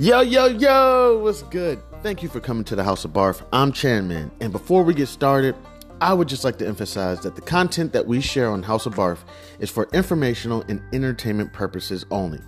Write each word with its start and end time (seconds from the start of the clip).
Yo, 0.00 0.20
yo, 0.20 0.46
yo, 0.46 1.18
what's 1.18 1.42
good? 1.42 1.82
Thank 2.04 2.22
you 2.22 2.28
for 2.28 2.38
coming 2.38 2.62
to 2.62 2.76
the 2.76 2.84
House 2.84 3.04
of 3.04 3.12
Barf. 3.12 3.44
I'm 3.52 3.72
Chairman, 3.72 4.30
and 4.40 4.52
before 4.52 4.84
we 4.84 4.94
get 4.94 5.08
started, 5.08 5.56
I 6.00 6.14
would 6.14 6.28
just 6.28 6.44
like 6.44 6.56
to 6.58 6.66
emphasize 6.68 7.18
that 7.22 7.34
the 7.34 7.42
content 7.42 7.92
that 7.94 8.06
we 8.06 8.20
share 8.20 8.48
on 8.48 8.62
House 8.62 8.86
of 8.86 8.94
Barf 8.94 9.18
is 9.58 9.70
for 9.70 9.88
informational 9.92 10.62
and 10.68 10.80
entertainment 10.92 11.52
purposes 11.52 12.06
only. 12.12 12.38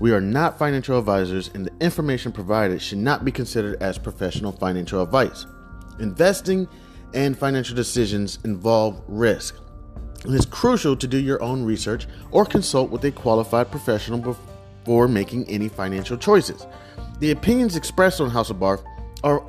We 0.00 0.14
are 0.14 0.20
not 0.22 0.58
financial 0.58 0.98
advisors, 0.98 1.50
and 1.52 1.66
the 1.66 1.84
information 1.84 2.32
provided 2.32 2.80
should 2.80 2.96
not 2.96 3.22
be 3.22 3.30
considered 3.30 3.82
as 3.82 3.98
professional 3.98 4.52
financial 4.52 5.02
advice. 5.02 5.44
Investing 5.98 6.66
and 7.12 7.36
financial 7.36 7.76
decisions 7.76 8.38
involve 8.46 9.02
risk. 9.08 9.56
It 10.24 10.32
is 10.32 10.46
crucial 10.46 10.96
to 10.96 11.06
do 11.06 11.18
your 11.18 11.42
own 11.42 11.66
research 11.66 12.06
or 12.30 12.46
consult 12.46 12.88
with 12.88 13.04
a 13.04 13.10
qualified 13.10 13.70
professional 13.70 14.20
before 14.20 14.53
making 15.08 15.48
any 15.48 15.68
financial 15.68 16.16
choices. 16.16 16.66
The 17.20 17.30
opinions 17.30 17.76
expressed 17.76 18.20
on 18.20 18.30
House 18.30 18.50
of 18.50 18.56
Barf 18.56 18.84
are, 19.22 19.44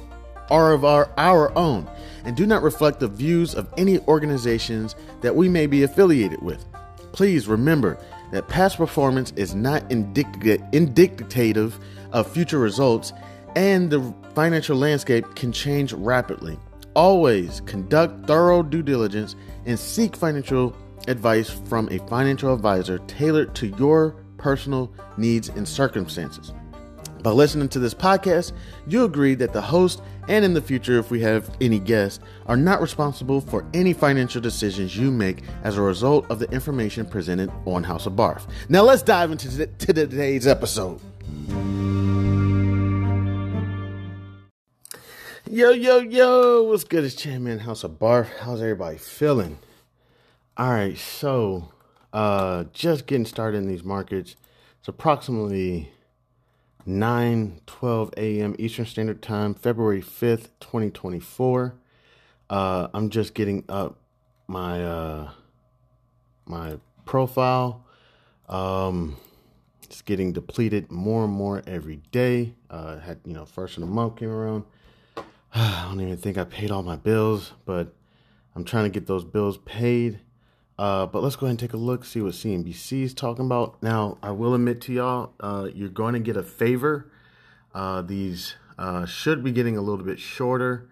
are 0.49 0.73
of 0.73 0.85
our, 0.85 1.11
our 1.17 1.55
own 1.57 1.89
and 2.23 2.35
do 2.35 2.45
not 2.45 2.63
reflect 2.63 2.99
the 2.99 3.07
views 3.07 3.53
of 3.55 3.67
any 3.77 3.99
organizations 4.01 4.95
that 5.21 5.35
we 5.35 5.49
may 5.49 5.67
be 5.67 5.83
affiliated 5.83 6.41
with. 6.41 6.65
Please 7.11 7.47
remember 7.47 7.97
that 8.31 8.47
past 8.47 8.77
performance 8.77 9.31
is 9.35 9.55
not 9.55 9.89
indicative 9.91 11.79
of 12.11 12.31
future 12.31 12.59
results 12.59 13.13
and 13.55 13.89
the 13.89 14.13
financial 14.33 14.75
landscape 14.77 15.35
can 15.35 15.51
change 15.51 15.93
rapidly. 15.93 16.59
Always 16.95 17.61
conduct 17.61 18.27
thorough 18.27 18.63
due 18.63 18.83
diligence 18.83 19.35
and 19.65 19.77
seek 19.77 20.15
financial 20.15 20.75
advice 21.07 21.49
from 21.49 21.87
a 21.89 21.99
financial 22.07 22.53
advisor 22.53 22.99
tailored 22.99 23.53
to 23.55 23.67
your 23.77 24.15
personal 24.37 24.91
needs 25.17 25.49
and 25.49 25.67
circumstances. 25.67 26.53
By 27.21 27.31
listening 27.31 27.69
to 27.69 27.79
this 27.79 27.95
podcast, 27.95 28.51
you 28.87 29.03
agree 29.03 29.33
that 29.35 29.51
the 29.51 29.61
host 29.61 30.01
and 30.27 30.45
in 30.45 30.53
the 30.53 30.61
future, 30.61 30.99
if 30.99 31.09
we 31.09 31.21
have 31.21 31.49
any 31.59 31.79
guests, 31.79 32.19
are 32.45 32.55
not 32.55 32.81
responsible 32.81 33.41
for 33.41 33.65
any 33.73 33.93
financial 33.93 34.41
decisions 34.41 34.95
you 34.95 35.09
make 35.09 35.41
as 35.63 35.77
a 35.77 35.81
result 35.81 36.29
of 36.29 36.37
the 36.37 36.49
information 36.51 37.05
presented 37.05 37.51
on 37.65 37.83
House 37.83 38.05
of 38.05 38.13
Barf. 38.13 38.47
Now, 38.69 38.83
let's 38.83 39.01
dive 39.01 39.31
into 39.31 39.65
today's 39.65 40.45
episode. 40.45 40.99
Yo, 45.47 45.69
yo, 45.69 45.99
yo, 45.99 46.63
what's 46.63 46.83
good? 46.83 47.03
It's 47.03 47.15
Chairman 47.15 47.59
House 47.59 47.83
of 47.83 47.91
Barf. 47.91 48.27
How's 48.39 48.61
everybody 48.61 48.97
feeling? 48.97 49.57
All 50.57 50.69
right, 50.69 50.97
so 50.97 51.71
uh 52.15 52.63
just 52.71 53.07
getting 53.07 53.25
started 53.25 53.57
in 53.57 53.67
these 53.67 53.83
markets. 53.83 54.37
It's 54.79 54.87
approximately 54.87 55.91
9 56.85 57.59
12 57.65 58.13
a.m. 58.15 58.55
Eastern 58.57 58.85
Standard 58.85 59.21
Time, 59.21 59.53
February 59.53 60.01
5th, 60.01 60.49
2024. 60.61 61.75
Uh 62.49 62.87
I'm 62.93 63.09
just 63.09 63.33
getting 63.33 63.65
up 63.67 63.97
my 64.47 64.81
uh 64.83 65.31
my 66.45 66.77
profile. 67.03 67.85
Um 68.47 69.17
it's 69.83 70.01
getting 70.01 70.31
depleted 70.31 70.89
more 70.91 71.25
and 71.25 71.33
more 71.33 71.63
every 71.67 71.97
day. 72.13 72.53
Uh 72.69 72.99
had 72.99 73.19
you 73.25 73.33
know, 73.33 73.43
first 73.45 73.75
of 73.75 73.81
the 73.81 73.87
month 73.87 74.15
came 74.15 74.29
around 74.29 74.63
I 75.53 75.85
don't 75.89 75.99
even 75.99 76.15
think 76.15 76.37
I 76.37 76.45
paid 76.45 76.71
all 76.71 76.81
my 76.81 76.95
bills, 76.95 77.51
but 77.65 77.93
I'm 78.55 78.63
trying 78.63 78.85
to 78.85 78.89
get 78.89 79.05
those 79.05 79.25
bills 79.25 79.57
paid. 79.65 80.21
Uh, 80.77 81.05
but 81.05 81.23
let's 81.23 81.35
go 81.35 81.45
ahead 81.45 81.51
and 81.51 81.59
take 81.59 81.73
a 81.73 81.77
look, 81.77 82.03
see 82.03 82.21
what 82.21 82.33
CNBC 82.33 83.03
is 83.03 83.13
talking 83.13 83.45
about. 83.45 83.81
Now, 83.81 84.17
I 84.21 84.31
will 84.31 84.53
admit 84.53 84.81
to 84.81 84.93
y'all, 84.93 85.31
uh, 85.39 85.69
you're 85.73 85.89
going 85.89 86.13
to 86.13 86.19
get 86.19 86.35
a 86.35 86.43
favor. 86.43 87.09
Uh, 87.73 88.01
these 88.01 88.55
uh, 88.77 89.05
should 89.05 89.43
be 89.43 89.51
getting 89.51 89.77
a 89.77 89.81
little 89.81 90.03
bit 90.03 90.19
shorter. 90.19 90.89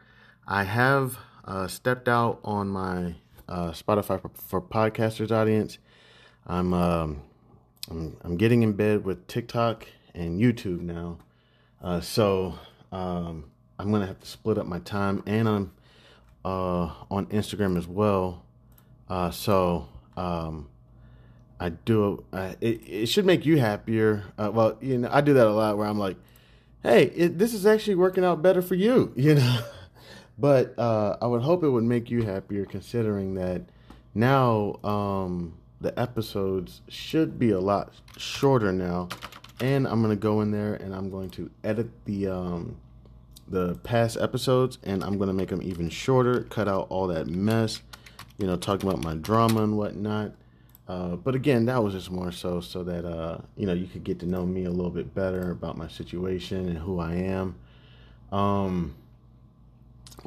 I 0.48 0.64
have 0.64 1.18
uh, 1.44 1.68
stepped 1.68 2.08
out 2.08 2.40
on 2.46 2.70
my 2.70 3.16
uh, 3.50 3.72
Spotify 3.72 4.22
for, 4.22 4.32
for, 4.34 4.62
podcasters 4.62 5.32
audience. 5.32 5.78
I'm, 6.48 6.74
um, 6.74 7.22
I'm, 7.92 8.18
I'm 8.22 8.38
getting 8.38 8.64
in 8.64 8.74
bed 8.74 9.04
with 9.04 9.28
TikTok 9.28 9.88
and 10.16 10.40
YouTube 10.40 10.80
now. 10.80 11.18
so 12.02 12.58
um, 12.94 13.52
I'm 13.78 13.92
gonna 13.92 14.08
have 14.08 14.20
to 14.22 14.28
split 14.28 14.58
up 14.58 14.66
my 14.66 14.80
time, 14.80 15.24
and 15.26 15.50
I'm 15.50 15.72
on 16.46 17.26
Instagram 17.28 17.78
as 17.78 17.88
well. 17.88 18.44
Uh, 19.10 19.32
so 19.32 19.88
um, 20.18 20.70
I 21.60 21.70
do. 21.70 22.24
Uh, 22.34 22.54
it 22.62 22.82
it 22.88 23.06
should 23.08 23.26
make 23.26 23.46
you 23.46 23.58
happier. 23.58 24.24
Uh, 24.38 24.52
well, 24.54 24.78
you 24.82 24.98
know, 24.98 25.10
I 25.12 25.22
do 25.22 25.34
that 25.34 25.48
a 25.48 25.52
lot 25.52 25.78
where 25.78 25.88
I'm 25.88 26.00
like, 26.00 26.18
"Hey, 26.82 27.06
it, 27.16 27.38
this 27.38 27.54
is 27.54 27.66
actually 27.66 27.96
working 27.96 28.26
out 28.26 28.42
better 28.42 28.62
for 28.62 28.76
you," 28.76 29.14
you 29.18 29.36
know. 29.36 29.60
but 30.38 30.78
uh, 30.78 31.18
I 31.22 31.28
would 31.28 31.42
hope 31.42 31.64
it 31.64 31.70
would 31.70 31.84
make 31.84 32.10
you 32.10 32.24
happier, 32.24 32.66
considering 32.66 33.36
that 33.36 33.62
now 34.14 34.80
um, 34.84 35.54
the 35.82 35.98
episodes 36.00 36.82
should 36.88 37.38
be 37.38 37.52
a 37.52 37.60
lot 37.60 37.94
shorter 38.18 38.72
now. 38.72 39.10
And 39.60 39.88
I'm 39.88 40.02
gonna 40.02 40.16
go 40.16 40.42
in 40.42 40.52
there 40.52 40.74
and 40.74 40.94
I'm 40.94 41.10
going 41.10 41.30
to 41.32 41.50
edit 41.64 41.90
the 42.06 42.28
um, 42.28 42.78
the 43.48 43.76
past 43.84 44.18
episodes 44.20 44.80
and 44.84 45.04
I'm 45.04 45.18
gonna 45.18 45.34
make 45.34 45.50
them 45.50 45.62
even 45.62 45.90
shorter, 45.90 46.44
cut 46.44 46.68
out 46.68 46.88
all 46.90 47.08
that 47.08 47.28
mess, 47.28 47.82
you 48.44 48.48
know, 48.48 48.58
talking 48.58 48.90
about 48.90 49.02
my 49.02 49.14
drama 49.14 49.64
and 49.64 49.78
whatnot. 49.78 50.34
Uh, 50.86 51.16
but 51.16 51.34
again, 51.34 51.64
that 51.68 51.82
was 51.82 51.94
just 51.94 52.12
more 52.12 52.30
so 52.30 52.60
so 52.60 52.84
that 52.84 53.06
uh, 53.06 53.38
you 53.56 53.66
know 53.66 53.72
you 53.72 53.88
could 53.88 54.04
get 54.04 54.20
to 54.20 54.26
know 54.26 54.46
me 54.46 54.66
a 54.66 54.70
little 54.70 54.92
bit 54.92 55.16
better 55.16 55.50
about 55.52 55.78
my 55.78 55.88
situation 55.88 56.68
and 56.68 56.78
who 56.78 57.00
I 57.00 57.14
am. 57.14 57.56
Um, 58.34 58.96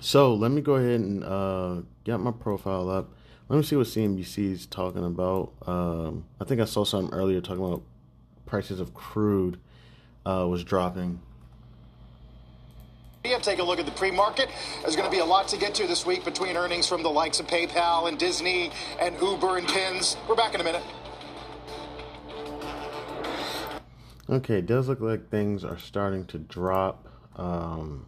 so 0.01 0.33
let 0.33 0.51
me 0.51 0.63
go 0.63 0.77
ahead 0.77 1.01
and 1.01 1.25
uh, 1.25 1.83
get 2.05 2.19
my 2.21 2.31
profile 2.31 2.89
up. 2.89 3.13
Let 3.51 3.59
me 3.59 3.63
see 3.63 3.77
what 3.77 3.87
CNBC 3.87 4.51
is 4.51 4.65
talking 4.65 5.05
about. 5.05 5.53
Um, 5.67 6.25
I 6.41 6.45
think 6.47 6.63
I 6.63 6.65
saw 6.65 6.87
something 6.87 7.13
earlier 7.13 7.43
talking 7.43 7.63
about 7.63 7.83
prices 8.47 8.81
of 8.81 8.95
crude 8.95 9.61
uh, 10.25 10.47
was 10.49 10.65
dropping. 10.65 11.21
Take 13.43 13.59
a 13.59 13.63
look 13.63 13.79
at 13.79 13.87
the 13.87 13.93
pre-market. 13.93 14.49
There's 14.83 14.97
going 14.97 15.09
to 15.09 15.15
be 15.15 15.21
a 15.21 15.25
lot 15.25 15.49
to 15.49 15.57
get 15.57 15.75
to 15.77 15.87
this 15.87 16.05
week 16.05 16.25
between 16.25 16.57
earnings 16.57 16.87
from 16.87 17.03
the 17.03 17.11
likes 17.11 17.41
of 17.41 17.47
PayPal 17.47 18.09
and 18.09 18.19
Disney 18.19 18.71
and 19.01 19.21
Uber 19.21 19.59
and 19.59 19.69
Pins. 19.69 20.17
We're 20.29 20.35
back 20.35 20.55
in 20.55 20.61
a 20.61 20.65
minute. 20.65 20.83
Okay, 24.29 24.59
it 24.59 24.67
does 24.67 24.89
look 24.89 25.01
like 25.01 25.31
things 25.31 25.65
are 25.65 25.79
starting 25.79 26.25
to 26.27 26.39
drop. 26.39 27.07
Um, 27.37 28.07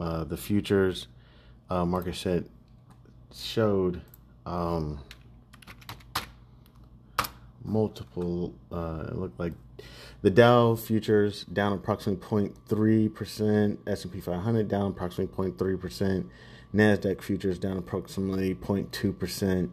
uh, 0.00 0.24
the 0.24 0.36
futures 0.36 1.06
uh, 1.68 1.84
market 1.84 2.16
said 2.16 2.48
showed 3.32 4.00
um, 4.46 5.00
multiple. 7.64 8.54
Uh, 8.72 9.04
it 9.08 9.16
looked 9.16 9.38
like 9.38 9.52
the 10.22 10.30
Dow 10.30 10.74
futures 10.74 11.44
down 11.44 11.72
approximately 11.72 12.50
0.3%, 12.50 13.78
S&P 13.86 14.20
500 14.20 14.68
down 14.68 14.90
approximately 14.90 15.50
0.3%, 15.52 16.26
Nasdaq 16.74 17.22
futures 17.22 17.58
down 17.58 17.78
approximately 17.78 18.54
0.2%, 18.54 19.70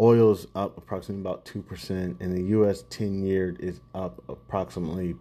oil's 0.00 0.46
up 0.54 0.78
approximately 0.78 1.20
about 1.20 1.44
2%, 1.44 1.90
and 2.20 2.36
the 2.36 2.42
US 2.58 2.84
10 2.90 3.24
year 3.24 3.56
is 3.58 3.80
up 3.94 4.22
approximately 4.28 5.16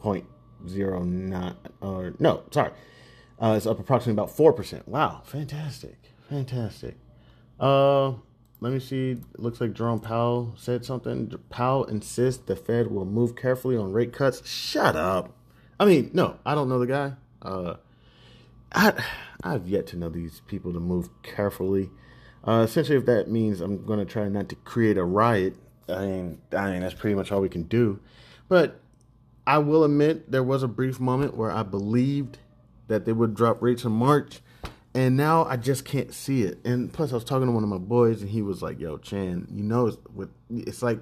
0.09 0.00 1.56
or 1.80 2.14
no, 2.18 2.42
sorry. 2.50 2.70
Uh, 3.40 3.54
it's 3.56 3.66
up 3.66 3.80
approximately 3.80 4.12
about 4.12 4.34
4%. 4.36 4.86
Wow, 4.86 5.22
fantastic. 5.24 5.96
Fantastic. 6.28 6.96
Uh 7.58 8.12
let 8.60 8.72
me 8.72 8.78
see. 8.78 9.16
Looks 9.36 9.60
like 9.60 9.72
Jerome 9.72 10.00
Powell 10.00 10.54
said 10.56 10.84
something. 10.84 11.32
Powell 11.48 11.84
insists 11.84 12.42
the 12.44 12.56
Fed 12.56 12.90
will 12.90 13.06
move 13.06 13.34
carefully 13.34 13.76
on 13.76 13.92
rate 13.92 14.12
cuts. 14.12 14.46
Shut 14.46 14.96
up. 14.96 15.32
I 15.78 15.86
mean, 15.86 16.10
no, 16.12 16.38
I 16.44 16.54
don't 16.54 16.68
know 16.68 16.78
the 16.78 16.86
guy. 16.86 17.12
Uh, 17.40 17.76
I 18.72 19.02
I've 19.42 19.66
yet 19.66 19.86
to 19.88 19.96
know 19.96 20.10
these 20.10 20.42
people 20.46 20.72
to 20.74 20.80
move 20.80 21.08
carefully. 21.22 21.90
Uh, 22.46 22.64
essentially, 22.66 22.98
if 22.98 23.06
that 23.06 23.30
means 23.30 23.60
I'm 23.60 23.84
going 23.84 23.98
to 23.98 24.04
try 24.04 24.28
not 24.28 24.48
to 24.50 24.56
create 24.56 24.98
a 24.98 25.04
riot, 25.04 25.56
I 25.88 26.06
mean, 26.06 26.40
I 26.56 26.72
mean 26.72 26.80
that's 26.80 26.94
pretty 26.94 27.14
much 27.14 27.32
all 27.32 27.40
we 27.40 27.48
can 27.48 27.64
do. 27.64 27.98
But 28.48 28.80
I 29.46 29.58
will 29.58 29.84
admit 29.84 30.30
there 30.30 30.42
was 30.42 30.62
a 30.62 30.68
brief 30.68 31.00
moment 31.00 31.36
where 31.36 31.50
I 31.50 31.62
believed 31.62 32.38
that 32.88 33.04
they 33.04 33.12
would 33.12 33.34
drop 33.34 33.62
rates 33.62 33.84
in 33.84 33.92
March 33.92 34.40
and 34.94 35.16
now 35.16 35.44
I 35.44 35.56
just 35.56 35.84
can't 35.84 36.12
see 36.12 36.42
it. 36.42 36.58
And 36.64 36.92
plus, 36.92 37.12
I 37.12 37.14
was 37.14 37.24
talking 37.24 37.46
to 37.46 37.52
one 37.52 37.62
of 37.62 37.68
my 37.68 37.78
boys, 37.78 38.22
and 38.22 38.30
he 38.30 38.42
was 38.42 38.62
like, 38.62 38.80
"Yo, 38.80 38.98
Chan, 38.98 39.48
you 39.50 39.62
know, 39.62 39.86
it's, 39.86 39.98
with, 40.14 40.30
it's 40.50 40.82
like, 40.82 41.00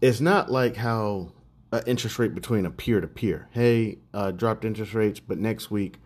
it's 0.00 0.20
not 0.20 0.50
like 0.50 0.76
how 0.76 1.32
an 1.72 1.82
interest 1.86 2.18
rate 2.18 2.34
between 2.34 2.66
a 2.66 2.70
peer 2.70 3.00
to 3.00 3.06
peer. 3.06 3.48
Hey, 3.50 3.98
uh, 4.12 4.30
dropped 4.30 4.64
interest 4.64 4.94
rates, 4.94 5.20
but 5.20 5.38
next 5.38 5.70
week, 5.70 5.98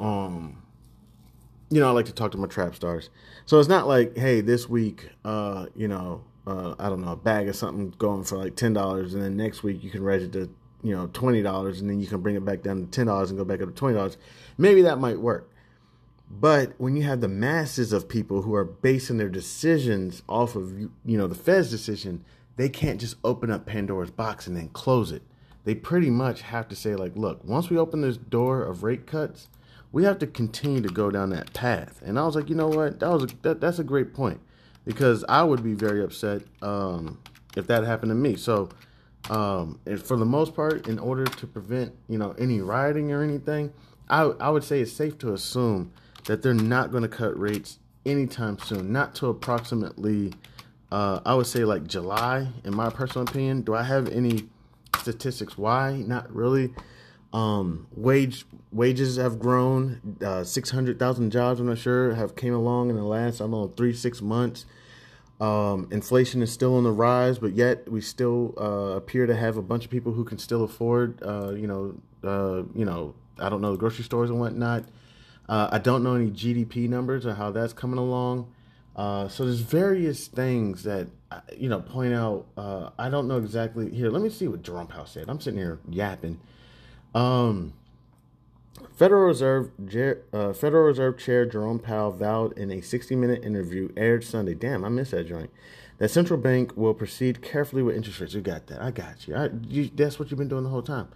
um, 0.00 0.62
you 1.70 1.80
know, 1.80 1.88
I 1.88 1.92
like 1.92 2.06
to 2.06 2.12
talk 2.12 2.32
to 2.32 2.38
my 2.38 2.46
trap 2.46 2.74
stars. 2.74 3.10
So 3.46 3.58
it's 3.60 3.68
not 3.68 3.86
like, 3.86 4.16
hey, 4.16 4.40
this 4.40 4.68
week, 4.68 5.10
uh, 5.24 5.66
you 5.76 5.88
know, 5.88 6.24
uh, 6.46 6.74
I 6.78 6.88
don't 6.88 7.00
know, 7.00 7.12
a 7.12 7.16
bag 7.16 7.48
of 7.48 7.56
something 7.56 7.94
going 7.98 8.24
for 8.24 8.36
like 8.36 8.56
ten 8.56 8.72
dollars, 8.72 9.14
and 9.14 9.22
then 9.22 9.36
next 9.36 9.62
week 9.62 9.82
you 9.82 9.90
can 9.90 10.02
raise 10.02 10.22
it 10.22 10.32
to 10.32 10.50
you 10.82 10.94
know 10.94 11.08
twenty 11.12 11.42
dollars, 11.42 11.80
and 11.80 11.88
then 11.88 12.00
you 12.00 12.06
can 12.06 12.20
bring 12.20 12.36
it 12.36 12.44
back 12.44 12.62
down 12.62 12.84
to 12.84 12.86
ten 12.90 13.06
dollars 13.06 13.30
and 13.30 13.38
go 13.38 13.44
back 13.44 13.62
up 13.62 13.68
to 13.68 13.74
twenty 13.74 13.94
dollars. 13.94 14.16
Maybe 14.58 14.82
that 14.82 14.98
might 14.98 15.18
work. 15.18 15.50
But 16.40 16.72
when 16.78 16.96
you 16.96 17.04
have 17.04 17.20
the 17.20 17.28
masses 17.28 17.92
of 17.92 18.08
people 18.08 18.42
who 18.42 18.54
are 18.54 18.64
basing 18.64 19.18
their 19.18 19.28
decisions 19.28 20.22
off 20.28 20.56
of 20.56 20.78
you 20.80 20.90
know 21.04 21.28
the 21.28 21.34
Fed's 21.34 21.70
decision, 21.70 22.24
they 22.56 22.68
can't 22.68 23.00
just 23.00 23.16
open 23.22 23.50
up 23.50 23.66
Pandora's 23.66 24.10
box 24.10 24.46
and 24.46 24.56
then 24.56 24.68
close 24.68 25.12
it. 25.12 25.22
They 25.64 25.74
pretty 25.74 26.10
much 26.10 26.42
have 26.42 26.68
to 26.68 26.76
say 26.76 26.96
like, 26.96 27.16
look, 27.16 27.44
once 27.44 27.70
we 27.70 27.78
open 27.78 28.00
this 28.00 28.16
door 28.16 28.64
of 28.64 28.82
rate 28.82 29.06
cuts, 29.06 29.48
we 29.92 30.04
have 30.04 30.18
to 30.18 30.26
continue 30.26 30.80
to 30.80 30.88
go 30.88 31.10
down 31.10 31.30
that 31.30 31.52
path. 31.54 32.02
And 32.04 32.18
I 32.18 32.26
was 32.26 32.34
like, 32.34 32.48
you 32.48 32.56
know 32.56 32.68
what? 32.68 32.98
That 32.98 33.10
was 33.10 33.24
a, 33.24 33.36
that, 33.42 33.60
that's 33.60 33.78
a 33.78 33.84
great 33.84 34.12
point 34.12 34.40
because 34.84 35.24
I 35.28 35.44
would 35.44 35.62
be 35.62 35.74
very 35.74 36.02
upset 36.02 36.42
um, 36.62 37.20
if 37.56 37.68
that 37.68 37.84
happened 37.84 38.10
to 38.10 38.16
me. 38.16 38.34
So, 38.34 38.70
um, 39.30 39.78
for 40.04 40.16
the 40.16 40.26
most 40.26 40.54
part, 40.54 40.88
in 40.88 40.98
order 40.98 41.24
to 41.24 41.46
prevent 41.46 41.94
you 42.08 42.18
know 42.18 42.34
any 42.38 42.60
rioting 42.60 43.12
or 43.12 43.22
anything, 43.22 43.72
I 44.08 44.22
I 44.22 44.50
would 44.50 44.64
say 44.64 44.80
it's 44.80 44.92
safe 44.92 45.16
to 45.18 45.32
assume 45.32 45.92
that 46.26 46.42
they're 46.42 46.54
not 46.54 46.90
going 46.90 47.02
to 47.02 47.08
cut 47.08 47.38
rates 47.38 47.78
anytime 48.06 48.58
soon. 48.58 48.92
Not 48.92 49.14
to 49.16 49.28
approximately, 49.28 50.32
uh, 50.90 51.20
I 51.24 51.34
would 51.34 51.46
say 51.46 51.64
like 51.64 51.86
July. 51.86 52.48
In 52.64 52.74
my 52.74 52.90
personal 52.90 53.26
opinion, 53.26 53.62
do 53.62 53.74
I 53.74 53.82
have 53.82 54.08
any 54.08 54.48
statistics 54.98 55.58
why? 55.58 56.02
Not 56.06 56.34
really. 56.34 56.74
Um, 57.32 57.88
wage 57.90 58.46
wages 58.70 59.16
have 59.16 59.38
grown. 59.38 60.16
Uh, 60.24 60.44
Six 60.44 60.70
hundred 60.70 60.98
thousand 60.98 61.30
jobs, 61.30 61.60
I'm 61.60 61.66
not 61.66 61.78
sure, 61.78 62.14
have 62.14 62.36
came 62.36 62.54
along 62.54 62.90
in 62.90 62.96
the 62.96 63.02
last 63.02 63.40
I 63.40 63.44
don't 63.44 63.50
know 63.50 63.72
three 63.76 63.92
six 63.92 64.22
months. 64.22 64.66
Um, 65.40 65.88
inflation 65.90 66.42
is 66.42 66.52
still 66.52 66.76
on 66.76 66.84
the 66.84 66.92
rise, 66.92 67.40
but 67.40 67.54
yet 67.54 67.90
we 67.90 68.00
still 68.00 68.54
uh, 68.56 68.96
appear 68.96 69.26
to 69.26 69.34
have 69.34 69.56
a 69.56 69.62
bunch 69.62 69.84
of 69.84 69.90
people 69.90 70.12
who 70.12 70.24
can 70.24 70.38
still 70.38 70.62
afford, 70.62 71.20
uh, 71.22 71.50
you 71.50 71.66
know, 71.66 71.96
uh, 72.22 72.62
you 72.72 72.84
know, 72.84 73.14
I 73.38 73.48
don't 73.48 73.60
know, 73.60 73.72
the 73.72 73.78
grocery 73.78 74.04
stores 74.04 74.30
and 74.30 74.38
whatnot. 74.38 74.84
Uh, 75.48 75.68
I 75.70 75.78
don't 75.78 76.02
know 76.02 76.14
any 76.14 76.30
GDP 76.30 76.88
numbers 76.88 77.26
or 77.26 77.34
how 77.34 77.50
that's 77.50 77.72
coming 77.72 77.98
along. 77.98 78.52
Uh, 78.96 79.28
so 79.28 79.44
there's 79.44 79.60
various 79.60 80.28
things 80.28 80.84
that 80.84 81.08
uh, 81.30 81.40
you 81.56 81.68
know 81.68 81.80
point 81.80 82.14
out. 82.14 82.46
Uh, 82.56 82.90
I 82.98 83.08
don't 83.10 83.26
know 83.26 83.38
exactly. 83.38 83.90
Here, 83.90 84.08
let 84.08 84.22
me 84.22 84.30
see 84.30 84.46
what 84.48 84.62
Jerome 84.62 84.86
Powell 84.86 85.06
said. 85.06 85.28
I'm 85.28 85.40
sitting 85.40 85.58
here 85.58 85.80
yapping. 85.88 86.40
Um, 87.14 87.74
Federal 88.96 89.26
Reserve 89.26 89.70
uh, 90.32 90.52
Federal 90.52 90.84
Reserve 90.84 91.18
Chair 91.18 91.46
Jerome 91.46 91.78
Powell 91.78 92.12
vowed 92.12 92.56
in 92.56 92.70
a 92.70 92.76
60-minute 92.76 93.44
interview 93.44 93.88
aired 93.96 94.24
Sunday. 94.24 94.54
Damn, 94.54 94.84
I 94.84 94.88
missed 94.88 95.10
that 95.10 95.24
joint. 95.24 95.50
That 95.98 96.10
central 96.10 96.38
bank 96.40 96.76
will 96.76 96.94
proceed 96.94 97.40
carefully 97.40 97.82
with 97.82 97.96
interest 97.96 98.20
rates. 98.20 98.34
You 98.34 98.40
got 98.40 98.66
that? 98.68 98.80
I 98.80 98.90
got 98.90 99.26
you. 99.26 99.34
I, 99.36 99.50
you 99.68 99.90
that's 99.94 100.18
what 100.18 100.30
you've 100.30 100.38
been 100.38 100.48
doing 100.48 100.64
the 100.64 100.70
whole 100.70 100.82
time. 100.82 101.08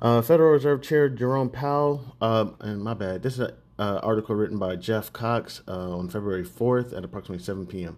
Uh, 0.00 0.22
Federal 0.22 0.52
Reserve 0.52 0.82
Chair 0.82 1.08
Jerome 1.08 1.48
Powell, 1.48 2.16
uh, 2.20 2.46
and 2.60 2.82
my 2.82 2.94
bad. 2.94 3.22
This 3.22 3.34
is 3.34 3.40
an 3.40 3.52
uh, 3.78 4.00
article 4.02 4.34
written 4.34 4.58
by 4.58 4.76
Jeff 4.76 5.12
Cox 5.12 5.62
uh, 5.68 5.96
on 5.96 6.08
February 6.08 6.44
4th 6.44 6.96
at 6.96 7.04
approximately 7.04 7.42
7 7.42 7.66
p.m. 7.66 7.96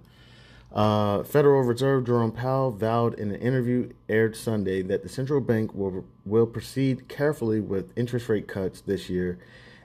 Uh, 0.73 1.23
Federal 1.23 1.63
Reserve 1.63 2.05
Jerome 2.05 2.33
Powell 2.33 2.71
vowed 2.71 3.15
in 3.19 3.31
an 3.31 3.41
interview 3.41 3.91
aired 4.09 4.37
Sunday 4.37 4.83
that 4.83 5.03
the 5.03 5.09
central 5.09 5.41
bank 5.41 5.75
will 5.75 6.05
will 6.27 6.47
proceed 6.47 7.09
carefully 7.09 7.61
with 7.61 7.97
interest 7.97 8.29
rate 8.29 8.47
cuts 8.47 8.83
this 8.83 9.09
year, 9.09 9.39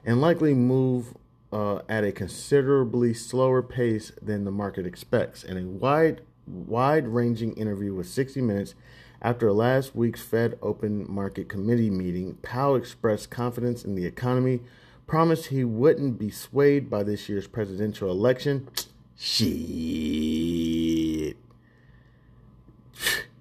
and 0.04 0.20
likely 0.20 0.52
move 0.52 1.16
uh, 1.52 1.80
at 1.88 2.04
a 2.04 2.12
considerably 2.12 3.14
slower 3.14 3.62
pace 3.62 4.12
than 4.20 4.44
the 4.44 4.50
market 4.50 4.86
expects. 4.86 5.42
In 5.42 5.56
a 5.56 5.64
wide 5.64 6.20
wide 6.46 7.08
ranging 7.08 7.54
interview 7.54 7.94
with 7.94 8.08
60 8.08 8.40
Minutes. 8.40 8.74
After 9.22 9.50
last 9.54 9.96
week's 9.96 10.20
Fed 10.20 10.58
Open 10.60 11.10
Market 11.10 11.48
Committee 11.48 11.88
meeting, 11.88 12.34
Powell 12.42 12.76
expressed 12.76 13.30
confidence 13.30 13.82
in 13.82 13.94
the 13.94 14.04
economy, 14.04 14.60
promised 15.06 15.46
he 15.46 15.64
wouldn't 15.64 16.18
be 16.18 16.30
swayed 16.30 16.88
by 16.90 17.02
this 17.02 17.28
year's 17.28 17.46
presidential 17.46 18.10
election. 18.10 18.68
Shit. 19.16 19.50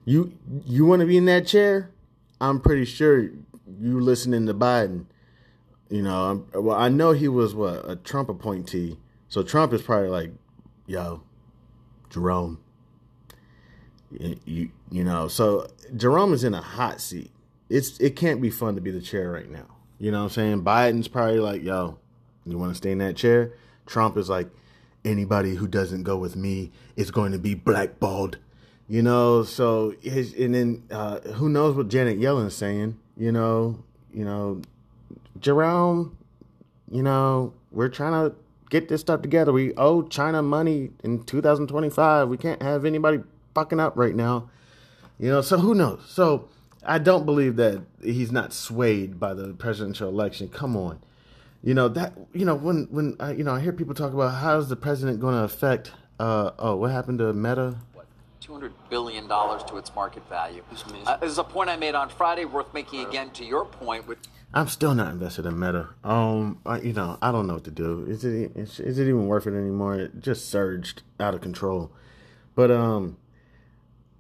You 0.06 0.38
you 0.66 0.86
want 0.86 1.00
to 1.00 1.06
be 1.06 1.18
in 1.18 1.26
that 1.26 1.48
chair? 1.48 1.92
I'm 2.42 2.60
pretty 2.60 2.86
sure 2.86 3.30
you 3.80 4.00
listening 4.00 4.46
to 4.48 4.54
Biden. 4.54 5.06
You 5.90 6.02
know, 6.02 6.46
well, 6.54 6.78
I 6.78 6.90
know 6.90 7.12
he 7.12 7.28
was 7.28 7.56
what 7.56 7.90
a 7.90 7.96
Trump 7.96 8.30
appointee, 8.30 8.98
so 9.30 9.44
Trump 9.44 9.74
is 9.74 9.82
probably 9.82 10.10
like, 10.10 10.32
"Yo, 10.88 11.22
Jerome, 12.10 12.60
you, 14.12 14.40
you, 14.46 14.70
you 14.90 15.04
know." 15.04 15.28
So 15.28 15.68
Jerome 15.96 16.34
is 16.34 16.44
in 16.44 16.54
a 16.54 16.62
hot 16.62 17.00
seat. 17.00 17.32
It's 17.70 17.98
it 18.00 18.16
can't 18.16 18.42
be 18.42 18.50
fun 18.50 18.76
to 18.76 18.82
be 18.82 18.92
the 18.92 19.02
chair 19.02 19.32
right 19.32 19.50
now. 19.50 19.68
You 20.00 20.12
know 20.12 20.20
what 20.20 20.24
I'm 20.26 20.30
saying? 20.30 20.64
Biden's 20.64 21.08
probably 21.08 21.40
like, 21.40 21.64
"Yo, 21.64 21.98
you 22.46 22.58
want 22.58 22.72
to 22.72 22.76
stay 22.76 22.92
in 22.92 22.98
that 23.00 23.16
chair?" 23.16 23.54
Trump 23.86 24.18
is 24.18 24.30
like, 24.30 24.50
"Anybody 25.06 25.56
who 25.56 25.68
doesn't 25.68 26.04
go 26.04 26.18
with 26.18 26.36
me 26.36 26.72
is 26.96 27.12
going 27.12 27.32
to 27.32 27.40
be 27.40 27.56
blackballed." 27.56 28.38
You 28.88 29.02
know, 29.02 29.44
so 29.44 29.96
his 30.02 30.34
and 30.34 30.54
then 30.54 30.84
uh, 30.92 31.20
who 31.20 31.50
knows 31.50 31.76
what 31.76 31.88
Janet 31.88 32.20
Yellen's 32.20 32.56
saying? 32.56 32.98
You 33.18 33.32
know, 33.32 33.84
you 34.14 34.26
know, 34.26 34.62
Jerome. 35.40 36.18
You 36.92 37.02
know, 37.02 37.54
we're 37.72 37.90
trying 37.90 38.12
to 38.12 38.36
get 38.70 38.90
this 38.90 39.02
stuff 39.02 39.22
together. 39.22 39.52
We 39.52 39.74
owe 39.76 40.04
China 40.04 40.42
money 40.42 40.92
in 41.04 41.24
2025. 41.24 42.28
We 42.28 42.38
can't 42.38 42.62
have 42.62 42.86
anybody 42.86 43.20
fucking 43.56 43.80
up 43.80 43.98
right 43.98 44.16
now. 44.16 44.50
You 45.20 45.30
know, 45.30 45.42
so 45.42 45.58
who 45.58 45.74
knows? 45.74 46.02
So 46.08 46.50
I 46.86 47.00
don't 47.00 47.26
believe 47.26 47.56
that 47.58 47.82
he's 48.02 48.32
not 48.32 48.54
swayed 48.54 49.20
by 49.20 49.34
the 49.34 49.54
presidential 49.54 50.10
election. 50.10 50.50
Come 50.50 50.76
on. 50.76 51.00
You 51.64 51.74
know 51.74 51.88
that 51.90 52.14
you 52.34 52.46
know 52.46 52.56
when 52.56 52.88
when 52.92 53.16
I, 53.20 53.32
you 53.32 53.44
know 53.44 53.54
I 53.54 53.62
hear 53.62 53.72
people 53.72 53.94
talk 53.94 54.14
about 54.14 54.36
how 54.42 54.58
is 54.58 54.68
the 54.68 54.76
president 54.76 55.22
going 55.22 55.36
to 55.36 55.44
affect 55.44 55.92
uh 56.20 56.52
oh 56.60 56.76
what 56.76 56.92
happened 56.92 57.20
to 57.20 57.32
Meta 57.32 57.78
$200 58.46 58.72
billion 58.90 59.28
to 59.28 59.78
its 59.78 59.94
market 59.96 60.28
value. 60.28 60.64
Uh, 61.06 61.18
this 61.18 61.32
is 61.32 61.38
a 61.38 61.44
point 61.44 61.70
I 61.70 61.78
made 61.78 61.96
on 61.96 62.10
Friday, 62.10 62.46
worth 62.46 62.74
making 62.74 63.06
again 63.06 63.30
to 63.32 63.46
your 63.46 63.66
point. 63.66 64.08
With- 64.08 64.20
I'm 64.54 64.68
still 64.68 64.94
not 64.94 65.12
invested 65.12 65.46
in 65.46 65.60
Meta. 65.60 65.90
Um, 66.04 66.60
I, 66.66 66.82
you 66.82 66.94
know, 66.94 67.18
I 67.22 67.32
don't 67.32 67.48
know 67.48 67.56
what 67.56 67.64
to 67.66 67.72
do. 67.72 68.06
Is 68.08 68.24
it 68.26 68.52
is, 68.56 68.80
is 68.80 69.00
it 69.00 69.04
even 69.04 69.28
worth 69.28 69.48
it 69.48 69.58
anymore? 69.58 69.96
It 69.96 70.20
just 70.20 70.50
surged 70.50 71.04
out 71.20 71.34
of 71.34 71.42
control. 71.42 71.92
But 72.56 72.70
um, 72.70 73.18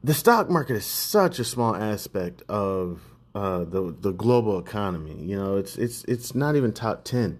the 0.03 0.13
stock 0.13 0.49
market 0.49 0.75
is 0.75 0.85
such 0.85 1.39
a 1.39 1.43
small 1.45 1.75
aspect 1.75 2.43
of 2.49 3.01
uh, 3.33 3.63
the 3.63 3.95
the 3.99 4.11
global 4.11 4.59
economy. 4.59 5.23
You 5.23 5.37
know, 5.37 5.57
it's 5.57 5.77
it's 5.77 6.03
it's 6.05 6.35
not 6.35 6.55
even 6.55 6.73
top 6.73 7.03
ten. 7.03 7.39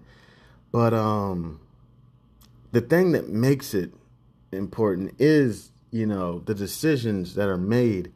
But 0.72 0.92
um, 0.94 1.60
the 2.72 2.80
thing 2.80 3.12
that 3.12 3.28
makes 3.28 3.74
it 3.74 3.92
important 4.50 5.14
is 5.18 5.72
you 5.90 6.06
know 6.06 6.40
the 6.40 6.54
decisions 6.54 7.34
that 7.34 7.48
are 7.48 7.58
made 7.58 8.12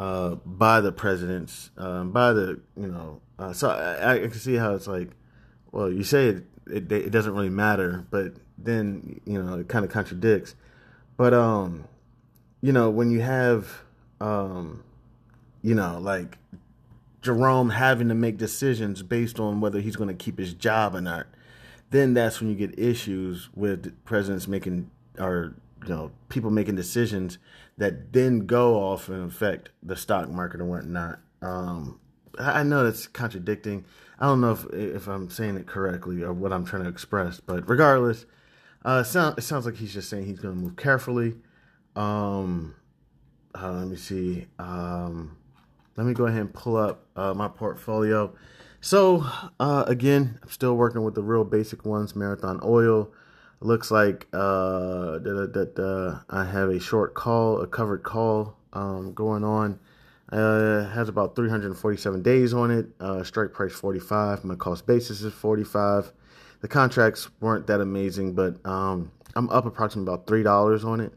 uh, 0.00 0.34
by 0.44 0.80
the 0.80 0.92
presidents, 0.92 1.70
um, 1.78 2.10
by 2.12 2.32
the 2.32 2.60
you 2.76 2.88
know. 2.88 3.20
Uh, 3.38 3.52
so 3.52 3.70
I, 3.70 4.14
I, 4.14 4.18
can 4.18 4.32
see 4.32 4.56
how 4.56 4.74
it's 4.74 4.88
like, 4.88 5.10
well, 5.70 5.92
you 5.92 6.02
say 6.02 6.26
it, 6.26 6.44
it, 6.66 6.90
it 6.90 7.10
doesn't 7.10 7.32
really 7.32 7.48
matter, 7.48 8.04
but 8.10 8.34
then 8.58 9.20
you 9.24 9.40
know 9.40 9.60
it 9.60 9.68
kind 9.68 9.84
of 9.84 9.92
contradicts. 9.92 10.56
But 11.16 11.32
um, 11.34 11.84
you 12.60 12.72
know 12.72 12.90
when 12.90 13.10
you 13.10 13.20
have 13.20 13.82
um, 14.20 14.82
you 15.62 15.74
know 15.74 15.98
like 16.00 16.38
Jerome 17.22 17.70
having 17.70 18.08
to 18.08 18.14
make 18.14 18.36
decisions 18.36 19.02
based 19.02 19.40
on 19.40 19.60
whether 19.60 19.80
he's 19.80 19.96
going 19.96 20.08
to 20.08 20.14
keep 20.14 20.38
his 20.38 20.54
job 20.54 20.94
or 20.94 21.00
not, 21.00 21.26
then 21.90 22.14
that's 22.14 22.40
when 22.40 22.48
you 22.48 22.54
get 22.54 22.78
issues 22.78 23.48
with 23.54 24.04
presidents 24.04 24.46
making 24.46 24.90
or 25.18 25.54
you 25.82 25.88
know 25.88 26.10
people 26.28 26.50
making 26.50 26.76
decisions 26.76 27.38
that 27.76 28.12
then 28.12 28.40
go 28.40 28.76
off 28.76 29.08
and 29.08 29.30
affect 29.30 29.70
the 29.82 29.96
stock 29.96 30.28
market 30.28 30.60
and 30.60 30.68
whatnot. 30.68 31.20
Um, 31.42 32.00
I 32.38 32.62
know 32.62 32.84
that's 32.84 33.06
contradicting. 33.06 33.84
I 34.18 34.26
don't 34.26 34.40
know 34.40 34.52
if 34.52 34.66
if 34.72 35.06
I'm 35.08 35.30
saying 35.30 35.56
it 35.56 35.66
correctly 35.66 36.22
or 36.22 36.32
what 36.32 36.52
I'm 36.52 36.64
trying 36.64 36.82
to 36.82 36.88
express, 36.88 37.40
but 37.40 37.68
regardless, 37.68 38.26
uh, 38.84 39.02
it, 39.04 39.08
sound, 39.08 39.38
it 39.38 39.42
sounds 39.42 39.66
like 39.66 39.76
he's 39.76 39.94
just 39.94 40.08
saying 40.08 40.26
he's 40.26 40.40
going 40.40 40.54
to 40.54 40.60
move 40.60 40.76
carefully. 40.76 41.34
Um, 41.98 42.76
uh, 43.54 43.72
let 43.72 43.88
me 43.88 43.96
see. 43.96 44.46
Um, 44.58 45.36
let 45.96 46.06
me 46.06 46.14
go 46.14 46.26
ahead 46.26 46.40
and 46.40 46.54
pull 46.54 46.76
up 46.76 47.06
uh, 47.16 47.34
my 47.34 47.48
portfolio. 47.48 48.32
So 48.80 49.26
uh, 49.58 49.84
again, 49.88 50.38
I'm 50.42 50.50
still 50.50 50.76
working 50.76 51.02
with 51.02 51.14
the 51.14 51.22
real 51.22 51.44
basic 51.44 51.84
ones: 51.84 52.14
Marathon 52.14 52.60
Oil, 52.62 53.10
looks 53.60 53.90
like 53.90 54.28
uh, 54.32 55.18
that, 55.18 55.50
that 55.54 55.78
uh, 55.82 56.20
I 56.30 56.44
have 56.44 56.68
a 56.68 56.78
short 56.78 57.14
call, 57.14 57.60
a 57.60 57.66
covered 57.66 58.04
call 58.04 58.56
um, 58.72 59.12
going 59.12 59.42
on. 59.42 59.80
Uh, 60.30 60.86
has 60.90 61.08
about 61.08 61.34
347 61.34 62.22
days 62.22 62.52
on 62.52 62.70
it. 62.70 62.86
Uh, 63.00 63.24
strike 63.24 63.52
price 63.52 63.72
45. 63.72 64.44
My 64.44 64.54
cost 64.54 64.86
basis 64.86 65.22
is 65.22 65.32
45. 65.32 66.12
The 66.60 66.68
contracts 66.68 67.28
weren't 67.40 67.66
that 67.68 67.80
amazing, 67.80 68.34
but 68.34 68.64
um, 68.66 69.10
I'm 69.34 69.48
up 69.48 69.64
approximately 69.64 70.12
about 70.12 70.26
three 70.26 70.42
dollars 70.42 70.84
on 70.84 71.00
it. 71.00 71.12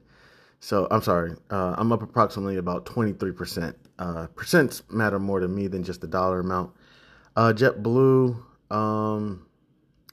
So 0.64 0.88
I'm 0.92 1.02
sorry, 1.02 1.34
uh, 1.50 1.74
I'm 1.76 1.92
up 1.92 2.04
approximately 2.04 2.58
about 2.58 2.86
23%. 2.86 3.74
Uh, 3.98 4.28
percents 4.36 4.84
matter 4.92 5.18
more 5.18 5.40
to 5.40 5.48
me 5.48 5.66
than 5.66 5.84
just 5.84 6.02
the 6.02 6.08
dollar 6.08 6.40
amount. 6.40 6.72
Uh, 7.36 7.52
JetBlue, 7.52 8.40
um, 8.70 9.48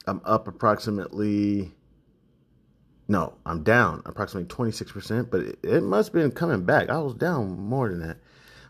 I'm 0.07 0.21
up 0.25 0.47
approximately. 0.47 1.71
No, 3.07 3.35
I'm 3.45 3.61
down 3.61 4.01
approximately 4.07 4.47
26%, 4.47 5.29
but 5.29 5.41
it, 5.41 5.59
it 5.61 5.83
must 5.83 6.07
have 6.07 6.13
been 6.13 6.31
coming 6.31 6.63
back. 6.63 6.89
I 6.89 6.97
was 6.97 7.13
down 7.13 7.59
more 7.59 7.87
than 7.87 7.99
that. 8.07 8.17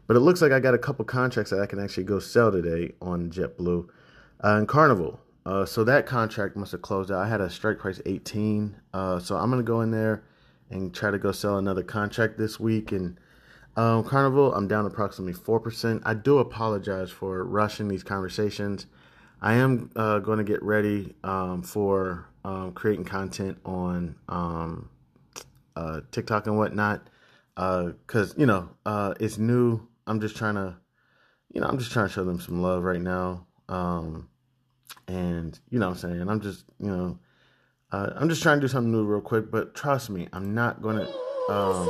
But 0.05 0.17
it 0.17 0.19
looks 0.19 0.41
like 0.41 0.51
I 0.51 0.59
got 0.59 0.73
a 0.73 0.77
couple 0.77 1.05
contracts 1.05 1.51
that 1.51 1.61
I 1.61 1.65
can 1.65 1.79
actually 1.79 2.03
go 2.03 2.19
sell 2.19 2.51
today 2.51 2.93
on 3.01 3.31
JetBlue 3.31 3.87
uh, 4.43 4.55
and 4.57 4.67
Carnival. 4.67 5.21
Uh, 5.45 5.65
so 5.65 5.85
that 5.85 6.05
contract 6.05 6.57
must 6.57 6.73
have 6.73 6.81
closed 6.81 7.09
out. 7.09 7.19
I 7.19 7.29
had 7.29 7.39
a 7.39 7.49
strike 7.49 7.79
price 7.79 8.01
18. 8.05 8.75
Uh, 8.93 9.19
so 9.19 9.37
I'm 9.37 9.49
going 9.49 9.63
to 9.63 9.67
go 9.67 9.79
in 9.79 9.91
there 9.91 10.23
and 10.69 10.93
try 10.93 11.11
to 11.11 11.17
go 11.17 11.31
sell 11.31 11.57
another 11.57 11.83
contract 11.83 12.37
this 12.37 12.59
week. 12.59 12.91
And 12.91 13.17
um, 13.75 14.03
Carnival, 14.03 14.53
I'm 14.53 14.67
down 14.67 14.85
approximately 14.85 15.33
4%. 15.33 16.01
I 16.05 16.13
do 16.13 16.39
apologize 16.39 17.09
for 17.11 17.43
rushing 17.43 17.87
these 17.87 18.03
conversations. 18.03 18.85
I 19.41 19.53
am 19.55 19.89
uh, 19.95 20.19
going 20.19 20.37
to 20.37 20.43
get 20.43 20.61
ready 20.61 21.15
um, 21.23 21.61
for 21.63 22.27
um, 22.43 22.73
creating 22.73 23.05
content 23.05 23.57
on 23.65 24.15
um, 24.27 24.89
uh, 25.75 26.01
TikTok 26.11 26.47
and 26.47 26.57
whatnot 26.57 27.07
because, 27.55 28.31
uh, 28.31 28.35
you 28.37 28.45
know, 28.45 28.69
uh, 28.85 29.13
it's 29.19 29.37
new. 29.37 29.87
I'm 30.07 30.19
just 30.19 30.35
trying 30.35 30.55
to, 30.55 30.75
you 31.53 31.61
know, 31.61 31.67
I'm 31.67 31.77
just 31.77 31.91
trying 31.91 32.07
to 32.07 32.13
show 32.13 32.23
them 32.23 32.39
some 32.39 32.61
love 32.61 32.83
right 32.83 33.01
now. 33.01 33.45
Um, 33.69 34.29
and, 35.07 35.57
you 35.69 35.79
know 35.79 35.89
I'm 35.89 35.95
saying? 35.95 36.29
I'm 36.29 36.41
just, 36.41 36.65
you 36.79 36.89
know, 36.89 37.19
uh, 37.91 38.11
I'm 38.15 38.29
just 38.29 38.43
trying 38.43 38.57
to 38.57 38.61
do 38.61 38.67
something 38.67 38.91
new 38.91 39.03
real 39.03 39.21
quick, 39.21 39.49
but 39.49 39.75
trust 39.75 40.09
me, 40.09 40.27
I'm 40.33 40.53
not 40.53 40.81
to. 40.97 41.07
Um, 41.49 41.87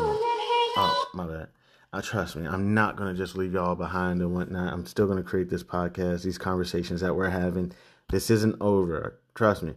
oh, 0.77 1.05
my 1.13 1.27
bad. 1.27 1.47
Uh, 1.91 2.01
trust 2.01 2.35
me, 2.35 2.47
I'm 2.47 2.73
not 2.73 2.95
to 3.13 3.17
just 3.17 3.35
leave 3.35 3.53
y'all 3.53 3.75
behind 3.75 4.21
and 4.21 4.33
whatnot. 4.33 4.71
I'm 4.71 4.85
still 4.85 5.07
to 5.17 5.27
create 5.27 5.49
this 5.49 5.63
podcast, 5.63 6.23
these 6.23 6.37
conversations 6.37 7.01
that 7.01 7.15
we're 7.15 7.29
having. 7.29 7.73
This 8.09 8.29
isn't 8.29 8.55
over. 8.61 9.19
Trust 9.35 9.63
me. 9.63 9.73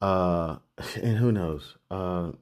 Uh, 0.00 0.56
and 1.02 1.16
who 1.16 1.32
knows? 1.32 1.76
Uh, 1.90 2.32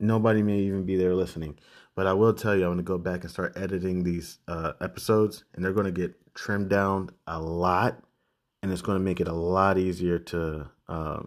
nobody 0.00 0.42
may 0.42 0.58
even 0.60 0.84
be 0.84 0.96
there 0.96 1.14
listening. 1.14 1.58
But 1.94 2.06
I 2.08 2.12
will 2.12 2.34
tell 2.34 2.56
you, 2.56 2.62
I'm 2.64 2.70
to 2.78 2.82
go 2.82 2.98
back 2.98 3.22
and 3.22 3.30
start 3.30 3.56
editing 3.56 4.02
these 4.02 4.38
uh, 4.48 4.72
episodes, 4.80 5.44
and 5.54 5.64
they're 5.64 5.72
to 5.84 5.92
get 5.92 6.14
trimmed 6.34 6.68
down 6.68 7.10
a 7.26 7.40
lot, 7.40 8.02
and 8.62 8.72
it's 8.72 8.82
to 8.98 9.04
make 9.04 9.20
it 9.20 9.28
a 9.28 9.32
lot 9.32 9.78
easier 9.78 10.18
to 10.18 10.68
uh, 10.88 11.22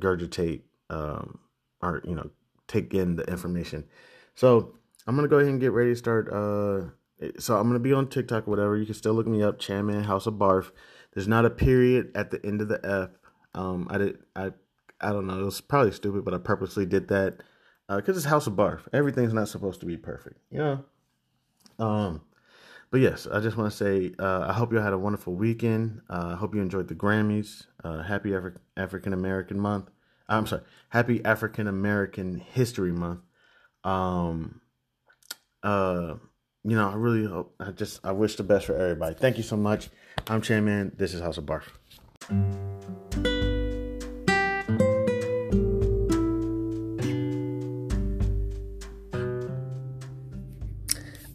regurgitate 0.00 0.62
um, 0.88 1.38
or, 1.82 2.02
you 2.04 2.14
know, 2.14 2.30
take 2.68 2.94
in 2.94 3.16
the 3.16 3.24
information. 3.24 3.84
So 4.34 4.74
I'm 5.06 5.16
gonna 5.16 5.28
go 5.28 5.38
ahead 5.38 5.50
and 5.50 5.60
get 5.60 5.72
ready 5.72 5.90
to 5.90 5.96
start. 5.96 6.32
Uh, 6.32 6.90
so 7.38 7.56
I'm 7.56 7.68
gonna 7.68 7.78
be 7.78 7.92
on 7.92 8.08
TikTok 8.08 8.46
or 8.46 8.50
whatever. 8.50 8.76
You 8.76 8.86
can 8.86 8.94
still 8.94 9.14
look 9.14 9.26
me 9.26 9.42
up, 9.42 9.58
Chairman 9.58 10.04
House 10.04 10.26
of 10.26 10.34
Barf. 10.34 10.70
There's 11.14 11.28
not 11.28 11.44
a 11.44 11.50
period 11.50 12.12
at 12.14 12.30
the 12.30 12.44
end 12.44 12.60
of 12.60 12.68
the 12.68 12.80
F. 12.84 13.10
Um, 13.54 13.88
I 13.90 13.98
did. 13.98 14.18
I 14.36 14.52
I 15.00 15.12
don't 15.12 15.26
know. 15.26 15.40
It 15.40 15.44
was 15.44 15.60
probably 15.60 15.92
stupid, 15.92 16.24
but 16.24 16.34
I 16.34 16.38
purposely 16.38 16.86
did 16.86 17.08
that 17.08 17.38
because 17.88 18.16
uh, 18.16 18.18
it's 18.18 18.24
House 18.24 18.46
of 18.46 18.52
Barf. 18.54 18.80
Everything's 18.92 19.32
not 19.32 19.48
supposed 19.48 19.80
to 19.80 19.86
be 19.86 19.96
perfect, 19.96 20.38
you 20.50 20.58
know. 20.58 20.84
Um, 21.78 22.20
but 22.90 23.00
yes, 23.00 23.26
I 23.30 23.40
just 23.40 23.56
want 23.56 23.70
to 23.70 23.76
say 23.76 24.12
uh, 24.18 24.46
I 24.48 24.52
hope 24.52 24.72
you 24.72 24.78
had 24.78 24.92
a 24.92 24.98
wonderful 24.98 25.34
weekend. 25.34 26.02
Uh, 26.08 26.32
I 26.32 26.36
hope 26.36 26.54
you 26.54 26.60
enjoyed 26.60 26.88
the 26.88 26.94
Grammys. 26.94 27.66
Uh, 27.84 28.02
happy 28.02 28.30
Afri- 28.30 28.56
African 28.76 29.12
American 29.12 29.58
Month. 29.58 29.90
I'm 30.28 30.46
sorry. 30.46 30.62
Happy 30.88 31.24
African 31.24 31.66
American 31.66 32.36
History 32.38 32.92
Month. 32.92 33.20
Um, 33.84 34.60
uh, 35.62 36.14
you 36.64 36.76
know, 36.76 36.88
I 36.88 36.94
really 36.94 37.26
hope, 37.26 37.54
I 37.58 37.70
just, 37.70 38.00
I 38.04 38.12
wish 38.12 38.36
the 38.36 38.42
best 38.42 38.66
for 38.66 38.76
everybody. 38.76 39.14
Thank 39.14 39.38
you 39.38 39.42
so 39.42 39.56
much. 39.56 39.88
I'm 40.28 40.42
Chairman. 40.42 40.92
This 40.96 41.14
is 41.14 41.20
House 41.20 41.38
of 41.38 41.46
Barf. 41.46 42.69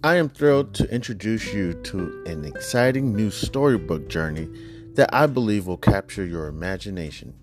I 0.06 0.18
am 0.18 0.30
thrilled 0.30 0.76
to 0.76 0.94
introduce 0.94 1.52
you 1.52 1.74
to 1.74 2.24
an 2.28 2.46
exciting 2.46 3.16
new 3.16 3.32
storybook 3.32 4.08
journey 4.08 4.48
that 4.94 5.12
I 5.12 5.26
believe 5.26 5.66
will 5.66 5.78
capture 5.78 6.24
your 6.24 6.46
imagination. 6.46 7.34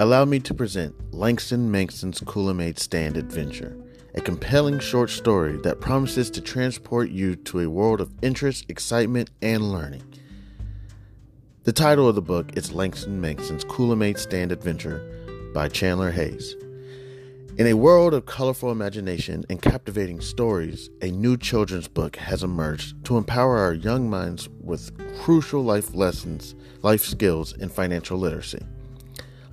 Allow 0.00 0.24
me 0.24 0.40
to 0.40 0.52
present 0.52 0.96
Langston 1.14 1.70
Mankson's 1.70 2.20
Coolamade 2.22 2.80
Stand 2.80 3.16
Adventure 3.16 3.76
a 4.16 4.20
compelling 4.20 4.80
short 4.80 5.10
story 5.10 5.58
that 5.58 5.80
promises 5.80 6.28
to 6.30 6.40
transport 6.40 7.10
you 7.10 7.36
to 7.36 7.60
a 7.60 7.70
world 7.70 8.00
of 8.00 8.10
interest, 8.20 8.68
excitement, 8.68 9.30
and 9.40 9.70
learning. 9.70 10.02
The 11.62 11.72
title 11.72 12.08
of 12.08 12.16
the 12.16 12.20
book 12.20 12.56
is 12.56 12.72
Langston 12.72 13.20
Mankson's 13.20 13.64
Coolamade 13.64 14.18
Stand 14.18 14.50
Adventure 14.50 15.08
by 15.54 15.68
Chandler 15.68 16.10
Hayes. 16.10 16.56
In 17.58 17.66
a 17.66 17.74
world 17.74 18.14
of 18.14 18.24
colorful 18.24 18.70
imagination 18.70 19.44
and 19.50 19.60
captivating 19.60 20.20
stories, 20.20 20.90
a 21.02 21.10
new 21.10 21.36
children's 21.36 21.88
book 21.88 22.14
has 22.14 22.44
emerged 22.44 23.04
to 23.06 23.16
empower 23.16 23.58
our 23.58 23.74
young 23.74 24.08
minds 24.08 24.48
with 24.60 24.92
crucial 25.18 25.64
life 25.64 25.92
lessons, 25.92 26.54
life 26.82 27.04
skills, 27.04 27.54
and 27.54 27.72
financial 27.72 28.16
literacy. 28.16 28.64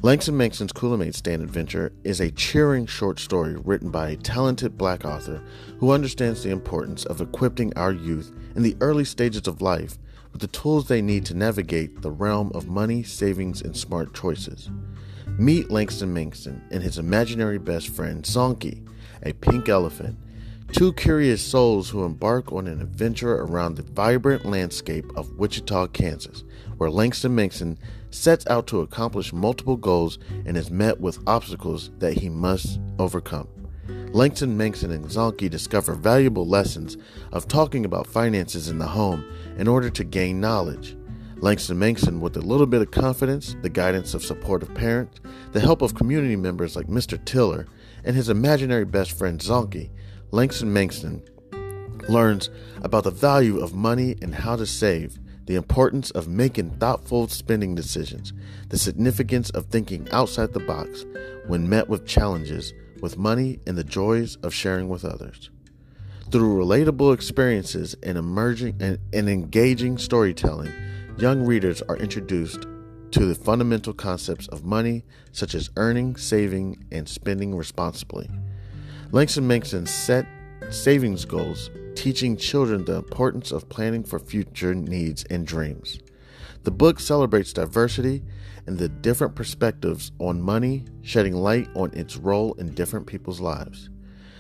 Langston 0.03 0.38
Mankson's 0.38 0.71
Coolamade 0.71 1.15
Stand 1.15 1.41
Adventure 1.41 1.93
is 2.03 2.21
a 2.21 2.29
cheering 2.29 2.85
short 2.85 3.17
story 3.17 3.55
written 3.55 3.89
by 3.89 4.09
a 4.09 4.17
talented 4.17 4.77
black 4.77 5.03
author 5.03 5.41
who 5.79 5.89
understands 5.89 6.43
the 6.43 6.51
importance 6.51 7.05
of 7.05 7.21
equipping 7.21 7.75
our 7.75 7.91
youth 7.91 8.31
in 8.55 8.62
the 8.62 8.77
early 8.81 9.03
stages 9.03 9.47
of 9.47 9.63
life 9.63 9.97
with 10.31 10.41
the 10.41 10.47
tools 10.50 10.88
they 10.88 11.01
need 11.01 11.25
to 11.25 11.33
navigate 11.33 12.03
the 12.03 12.12
realm 12.12 12.51
of 12.53 12.67
money, 12.67 13.01
savings, 13.01 13.63
and 13.63 13.75
smart 13.75 14.13
choices. 14.13 14.69
Meet 15.38 15.70
Langston 15.70 16.15
Mankson 16.15 16.62
and 16.72 16.82
his 16.82 16.98
imaginary 16.98 17.58
best 17.58 17.89
friend, 17.89 18.24
Zonky, 18.24 18.88
a 19.22 19.34
pink 19.34 19.68
elephant, 19.68 20.18
two 20.72 20.94
curious 20.94 21.42
souls 21.42 21.89
who 21.89 22.06
embark 22.06 22.54
on 22.54 22.68
an 22.68 22.80
adventure 22.80 23.42
around 23.42 23.75
the 23.75 23.84
vibrant 23.84 24.46
landscape 24.46 25.06
of 25.18 25.38
Wichita, 25.38 25.88
Kansas, 25.88 26.46
where 26.77 26.89
Langston 26.89 27.36
Mankson 27.36 27.75
sets 28.12 28.48
out 28.48 28.65
to 28.68 28.80
accomplish 28.80 29.34
multiple 29.34 29.75
goals 29.75 30.20
and 30.46 30.56
is 30.56 30.72
met 30.72 31.01
with 31.01 31.20
obstacles 31.27 31.92
that 32.00 32.13
he 32.13 32.30
must 32.30 32.80
overcome. 32.98 33.50
Langston 34.13 34.58
Mankson 34.58 34.94
and 34.94 35.04
Zonky 35.06 35.50
discover 35.50 35.96
valuable 35.96 36.48
lessons 36.48 36.96
of 37.34 37.50
talking 37.50 37.84
about 37.84 38.08
finances 38.08 38.70
in 38.70 38.77
the 38.77 38.88
home 38.88 39.25
in 39.58 39.68
order 39.68 39.89
to 39.89 40.04
gain 40.06 40.39
knowledge. 40.39 40.96
Langston 41.38 41.77
Mankson, 41.77 42.20
with 42.20 42.38
a 42.38 42.42
little 42.42 42.65
bit 42.65 42.82
of 42.82 42.92
confidence, 42.92 43.56
the 43.62 43.70
guidance 43.70 44.13
of 44.13 44.24
supportive 44.24 44.74
parents, 44.74 45.20
the 45.51 45.60
help 45.60 45.82
of 45.82 45.96
community 45.96 46.36
members 46.36 46.75
like 46.75 46.88
Mr. 46.88 47.24
Tiller, 47.24 47.68
and 48.04 48.15
his 48.15 48.30
imaginary 48.30 48.86
best 48.86 49.18
friend 49.18 49.39
Zonky, 49.39 49.89
Langston 50.32 50.74
Mankson 50.74 51.22
learns 52.10 52.50
about 52.82 53.04
the 53.04 53.12
value 53.12 53.60
of 53.60 53.74
money 53.74 54.15
and 54.22 54.36
how 54.36 54.56
to 54.56 54.65
save, 54.65 55.20
the 55.46 55.56
importance 55.56 56.10
of 56.12 56.27
making 56.27 56.72
thoughtful 56.72 57.27
spending 57.27 57.75
decisions, 57.75 58.34
the 58.70 58.77
significance 58.77 59.50
of 59.51 59.65
thinking 59.65 60.08
outside 60.12 60.54
the 60.54 60.60
box 60.60 61.06
when 61.48 61.70
met 61.70 61.88
with 61.88 62.06
challenges 62.06 62.74
with 63.01 63.18
money, 63.18 63.60
and 63.68 63.77
the 63.77 63.84
joys 63.84 64.36
of 64.38 64.54
sharing 64.54 64.89
with 64.89 65.06
others. 65.06 65.50
Through 66.32 66.58
relatable 66.58 67.13
experiences 67.13 67.96
and 68.01 68.18
emerging 68.18 68.77
and, 68.80 68.98
and 69.13 69.30
engaging 69.30 69.98
storytelling, 69.98 70.72
young 71.17 71.45
readers 71.45 71.81
are 71.84 71.95
introduced 71.98 72.65
to 73.12 73.25
the 73.25 73.36
fundamental 73.36 73.93
concepts 73.93 74.48
of 74.50 74.65
money, 74.65 75.05
such 75.31 75.55
as 75.55 75.69
earning, 75.77 76.17
saving, 76.17 76.84
and 76.91 77.07
spending 77.07 77.55
responsibly. 77.55 78.29
Langston 79.12 79.48
Mankson 79.48 79.88
set 79.88 80.25
savings 80.69 81.24
goals 81.24 81.69
teaching 81.95 82.36
children 82.36 82.84
the 82.84 82.95
importance 82.95 83.51
of 83.53 83.69
planning 83.69 84.03
for 84.03 84.19
future 84.19 84.75
needs 84.75 85.24
and 85.29 85.48
dreams. 85.48 86.00
The 86.63 86.72
book 86.72 87.00
celebrates 87.00 87.53
diversity 87.53 88.24
and 88.67 88.77
the 88.77 88.89
different 88.89 89.36
perspectives 89.36 90.12
on 90.19 90.41
money, 90.41 90.84
shedding 91.01 91.36
light 91.36 91.69
on 91.75 91.93
its 91.93 92.17
role 92.17 92.53
in 92.55 92.74
different 92.74 93.07
people's 93.07 93.39
lives. 93.39 93.89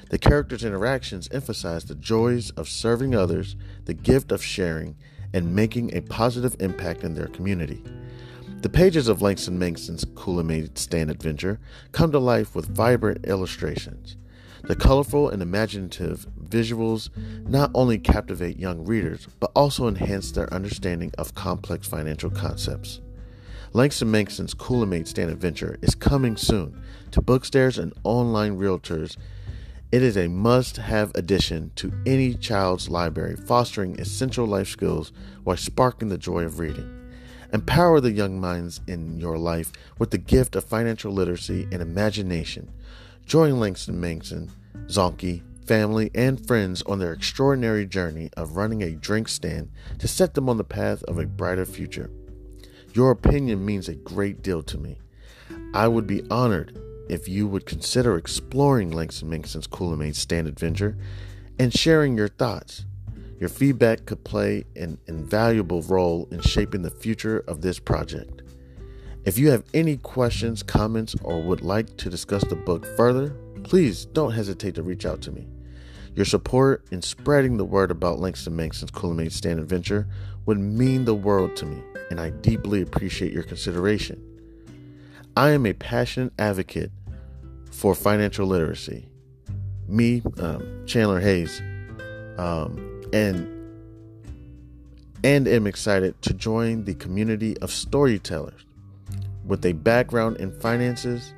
The 0.09 0.17
characters' 0.17 0.63
interactions 0.65 1.29
emphasize 1.31 1.85
the 1.85 1.95
joys 1.95 2.49
of 2.51 2.67
serving 2.67 3.15
others, 3.15 3.55
the 3.85 3.93
gift 3.93 4.31
of 4.31 4.43
sharing, 4.43 4.97
and 5.35 5.53
making 5.53 5.93
a 5.93 6.01
positive 6.01 6.55
impact 6.61 7.03
in 7.03 7.13
their 7.13 7.27
community. 7.27 7.83
The 8.61 8.69
pages 8.69 9.09
of 9.09 9.21
Langston 9.21 9.59
Mankson's 9.59 10.05
Coolamade 10.05 10.77
Stand 10.77 11.11
Adventure 11.11 11.59
come 11.91 12.13
to 12.13 12.19
life 12.19 12.55
with 12.55 12.73
vibrant 12.73 13.25
illustrations. 13.25 14.15
The 14.63 14.77
colorful 14.77 15.29
and 15.29 15.41
imaginative 15.41 16.25
visuals 16.41 17.09
not 17.47 17.69
only 17.75 17.99
captivate 17.99 18.57
young 18.57 18.85
readers, 18.85 19.27
but 19.41 19.51
also 19.55 19.89
enhance 19.89 20.31
their 20.31 20.51
understanding 20.53 21.11
of 21.17 21.35
complex 21.35 21.85
financial 21.85 22.29
concepts. 22.29 23.01
Langston 23.73 24.09
Mankson's 24.09 24.55
Coolamade 24.55 25.05
Stand 25.05 25.31
Adventure 25.31 25.77
is 25.81 25.95
coming 25.95 26.37
soon 26.37 26.81
to 27.11 27.21
bookstores 27.21 27.77
and 27.77 27.93
online 28.05 28.57
realtors 28.57 29.17
It 29.91 30.01
is 30.01 30.17
a 30.17 30.27
must 30.27 30.77
have 30.77 31.11
addition 31.15 31.71
to 31.75 31.93
any 32.05 32.33
child's 32.33 32.89
library, 32.89 33.35
fostering 33.35 33.99
essential 33.99 34.45
life 34.45 34.67
skills 34.67 35.13
while 35.43 35.57
sparking 35.57 36.09
the 36.09 36.17
joy 36.17 36.43
of 36.43 36.59
reading. 36.59 36.91
Empower 37.53 38.01
the 38.01 38.11
young 38.11 38.39
minds 38.39 38.81
in 38.87 39.19
your 39.19 39.37
life 39.37 39.71
with 39.99 40.09
the 40.09 40.17
gift 40.17 40.55
of 40.55 40.63
financial 40.63 41.13
literacy 41.13 41.67
and 41.71 41.81
imagination. 41.81 42.71
Join 43.25 43.59
Langston 43.59 43.99
Mason, 43.99 44.51
Zonky, 44.87 45.43
family, 45.65 46.09
and 46.15 46.45
friends 46.45 46.81
on 46.83 46.99
their 46.99 47.13
extraordinary 47.13 47.85
journey 47.85 48.31
of 48.35 48.57
running 48.57 48.81
a 48.81 48.91
drink 48.91 49.27
stand 49.27 49.69
to 49.99 50.07
set 50.07 50.33
them 50.33 50.49
on 50.49 50.57
the 50.57 50.63
path 50.63 51.03
of 51.03 51.19
a 51.19 51.27
brighter 51.27 51.65
future. 51.65 52.09
Your 52.93 53.11
opinion 53.11 53.63
means 53.63 53.87
a 53.87 53.95
great 53.95 54.41
deal 54.41 54.63
to 54.63 54.77
me. 54.77 54.97
I 55.73 55.87
would 55.87 56.07
be 56.07 56.23
honored 56.29 56.77
if 57.09 57.27
you 57.27 57.47
would 57.47 57.65
consider 57.65 58.17
exploring 58.17 58.91
Langston 58.91 59.29
Mason's 59.29 59.67
Coolamade 59.67 60.15
Stand 60.15 60.47
Adventure 60.47 60.97
and 61.59 61.73
sharing 61.73 62.17
your 62.17 62.27
thoughts. 62.27 62.85
Your 63.39 63.49
feedback 63.49 64.05
could 64.05 64.23
play 64.23 64.63
an 64.75 64.97
invaluable 65.07 65.81
role 65.83 66.27
in 66.31 66.41
shaping 66.41 66.81
the 66.81 66.89
future 66.89 67.39
of 67.47 67.61
this 67.61 67.79
project. 67.79 68.41
If 69.25 69.37
you 69.37 69.49
have 69.49 69.63
any 69.73 69.97
questions, 69.97 70.63
comments, 70.63 71.15
or 71.23 71.41
would 71.41 71.61
like 71.61 71.97
to 71.97 72.09
discuss 72.09 72.43
the 72.45 72.55
book 72.55 72.85
further, 72.95 73.35
please 73.63 74.05
don't 74.05 74.31
hesitate 74.31 74.75
to 74.75 74.83
reach 74.83 75.05
out 75.05 75.21
to 75.23 75.31
me. 75.31 75.47
Your 76.13 76.25
support 76.25 76.85
in 76.91 77.01
spreading 77.01 77.57
the 77.57 77.65
word 77.65 77.91
about 77.91 78.19
Langston 78.19 78.55
Mason's 78.55 78.91
Coolamade 78.91 79.31
Stand 79.31 79.59
Adventure 79.59 80.07
would 80.45 80.59
mean 80.59 81.03
the 81.03 81.15
world 81.15 81.55
to 81.57 81.65
me, 81.65 81.81
and 82.09 82.21
I 82.21 82.29
deeply 82.29 82.81
appreciate 82.81 83.33
your 83.33 83.43
consideration. 83.43 84.34
I 85.37 85.49
am 85.51 85.65
a 85.65 85.73
passionate 85.73 86.31
advocate 86.39 86.91
for 87.69 87.93
financial 87.93 88.47
literacy. 88.47 89.09
Me, 89.85 90.21
um, 90.39 90.83
Chandler 90.85 91.19
Hayes, 91.19 91.61
um, 92.37 93.03
and 93.11 93.51
and 95.25 95.47
am 95.47 95.67
excited 95.67 96.21
to 96.21 96.33
join 96.33 96.85
the 96.85 96.93
community 96.93 97.57
of 97.57 97.71
storytellers 97.71 98.65
with 99.45 99.65
a 99.65 99.73
background 99.73 100.37
in 100.37 100.57
finances. 100.61 101.33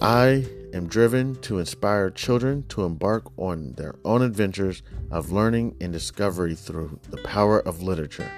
I 0.00 0.44
am 0.74 0.88
driven 0.88 1.36
to 1.42 1.60
inspire 1.60 2.10
children 2.10 2.64
to 2.70 2.82
embark 2.82 3.24
on 3.36 3.74
their 3.74 3.94
own 4.04 4.22
adventures 4.22 4.82
of 5.12 5.30
learning 5.30 5.76
and 5.80 5.92
discovery 5.92 6.56
through 6.56 6.98
the 7.10 7.18
power 7.18 7.60
of 7.60 7.82
literature. 7.82 8.30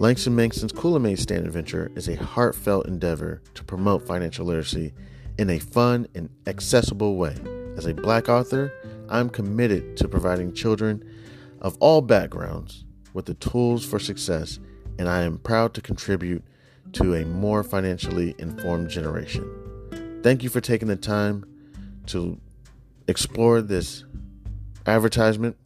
Langston 0.00 0.34
Mason's 0.34 0.72
Coolamade 0.72 1.20
Stand 1.20 1.46
Adventure 1.46 1.88
is 1.94 2.08
a 2.08 2.16
heartfelt 2.16 2.88
endeavor 2.88 3.40
to 3.54 3.62
promote 3.62 4.04
financial 4.04 4.44
literacy 4.44 4.92
in 5.38 5.48
a 5.48 5.60
fun 5.60 6.08
and 6.16 6.28
accessible 6.48 7.16
way. 7.16 7.36
As 7.76 7.86
a 7.86 7.94
black 7.94 8.28
author, 8.28 8.72
I'm 9.08 9.30
committed 9.30 9.96
to 9.98 10.08
providing 10.08 10.52
children 10.52 11.08
of 11.60 11.76
all 11.78 12.02
backgrounds 12.02 12.84
with 13.12 13.26
the 13.26 13.34
tools 13.34 13.84
for 13.84 14.00
success, 14.00 14.58
and 14.98 15.08
I 15.08 15.22
am 15.22 15.38
proud 15.38 15.74
to 15.74 15.80
contribute 15.80 16.42
to 16.94 17.14
a 17.14 17.24
more 17.24 17.62
financially 17.62 18.34
informed 18.38 18.90
generation. 18.90 20.20
Thank 20.24 20.42
you 20.42 20.50
for 20.50 20.60
taking 20.60 20.88
the 20.88 20.96
time 20.96 21.44
to 22.06 22.40
explore 23.06 23.62
this 23.62 24.04
advertisement, 24.86 25.56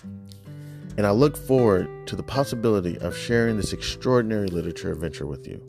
and 0.98 1.06
I 1.06 1.12
look 1.12 1.34
forward 1.36 1.88
to 2.08 2.16
the 2.16 2.24
possibility 2.24 2.98
of 2.98 3.16
sharing 3.16 3.56
this 3.56 3.72
extraordinary 3.72 4.48
literature 4.48 4.90
adventure 4.90 5.26
with 5.26 5.46
you. 5.46 5.64